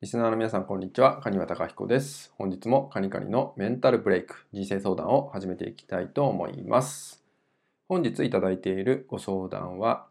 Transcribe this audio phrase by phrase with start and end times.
[0.00, 1.18] リスナーの皆さん、こんにちは。
[1.18, 2.32] カニワタカヒコです。
[2.38, 7.20] 本日もカニカニのメンタルブレイク、人生相談を始めていきたいと思います。
[7.88, 10.06] 本日いただいているご相談は、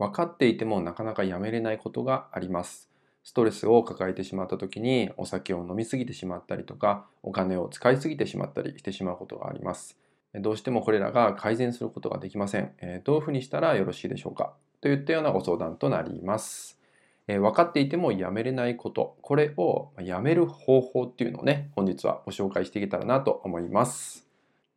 [0.00, 2.90] 分かっていてもなかなかやめれないことがあります。
[3.22, 9.96] ストレスを抱えてしまった時にお酒を飲みすぎてしまったりとか、お金を使いすぎてしまったりしてしまうことがあります。
[10.34, 12.72] どうしてもこれらが改善することができません。
[13.04, 14.54] どういうふうにしたらよろしいでしょうか？
[14.80, 16.80] といったようなご相談となります。
[17.26, 24.26] えー、分かっていてもやめれないこと、これをやめる方法っていうのをね、本日はご紹介していけたらなと思います。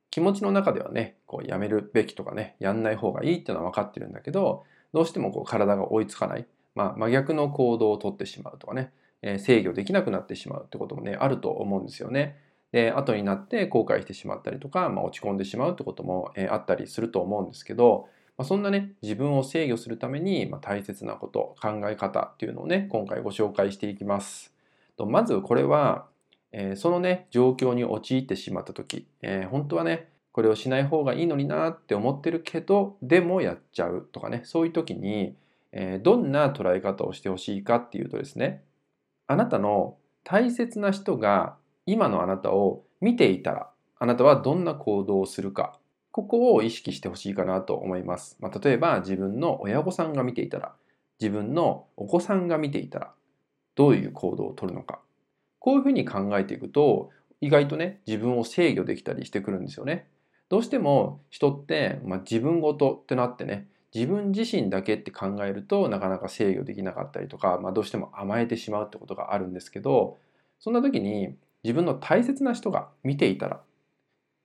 [0.10, 8.92] 気持ちの中ではね、こうやめるべきとかね、やんない方がいいっていうのは分かってるんだけど、どうしてもこう体が追いつかない、まあ、真逆の行動をとってしまうとかね、
[9.22, 12.38] えー、制御できなくなってしまうってこともね、あると思うんですよね。
[12.72, 24.54] で、後になって後悔してしまったりとか、まあ、落ち込んでしまうってことも、えー、あったりすると思うんですけど、まあ、そんなね、自分を制御するために、ま大切なこと、考え方っていうのをね、今回ご紹介していきます。
[24.96, 26.08] とまずこれは、
[26.52, 35.36] えー、そのね、状況に陥ってしまった時、えー、本当はね、これをしない方がいいのになって思ってるけど、でもやっちゃうとかね、そういう時に、
[35.72, 38.64] えー、どんな捉え方をしてほしいかっていうとですね、
[39.26, 41.56] あなたの大切な人が
[41.88, 45.80] 今のあなたを見ていたら、あなたはどんな行動をするか
[46.18, 48.38] ここを意識してほしいかなと思います。
[48.40, 50.74] まあ、例えば自分の親御さんが見ていたら、
[51.20, 53.14] 自分のお子さんが見ていたら、
[53.76, 55.00] どういう行動をとるのか。
[55.60, 60.08] こういうふうに考えていくと、意外とね、自分を制御できたりしてくるんですよね。
[60.50, 70.18] どうしても人って、まあ、自分ごとってなってね、自分自身だけって考えるとなかなか制御できなかったりとか、まあ、どうしても甘えてしまうってことがあるんですけど
[70.60, 73.62] そんな時に自分の大切な人が見ていたら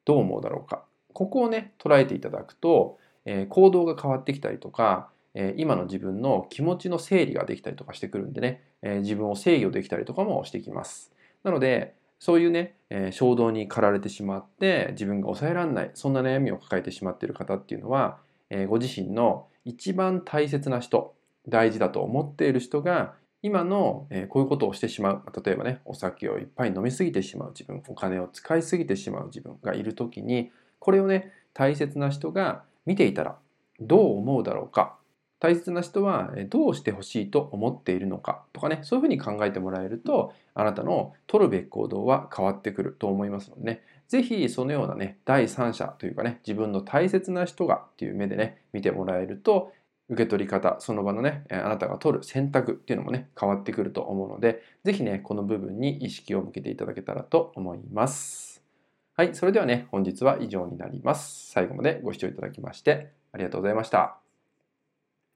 [0.04, 11.12] どう思うだろうかここをね捉えていただくと、えー、行動が変わってきたりとか、えー、今の自分の気持ちの整理ができたりとかしてくるんでね、え、自分を制御できたりとかもしてきます。
[11.44, 18.18] なのでそういうね、え衝動に駆られてしまって自分が抑えられないそんな悩みを抱えてしまっている方っていうのは、
[18.48, 21.17] えご自身の一番大切な人
[21.48, 33.36] 大事だと思っている人が今の、えこういうことをしてしまう例えばねお酒をいっぱい飲みすぎてしまう自分お金を使いすぎてしまう自分がいる時にこれをね大切な人が見ていたら
[33.80, 34.96] どう思うだろうか。
[35.38, 38.42] 大切な人はどうしてほしいと思っているのか。
[38.52, 43.82] とかねそういうふうに考えてもらえるとあなたの取るべき行動は変わってくると思いますのでね。
[44.08, 49.72] 是非そのようなね第三者というかね自分の大切な人がっていう目でね見てもらえると
[50.08, 58.52] 受け取り方その場のねあなたが取る選択っていうのもね変わってくると思うので是非ねこの部分に意識を向けていただけたらと思います。
[59.14, 61.50] はい、それではね、本日は以上になります。
[61.50, 64.21] 最後までご視聴いただきましてありがとうございました。